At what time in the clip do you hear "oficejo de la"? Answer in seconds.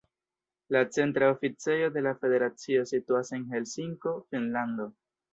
1.33-2.13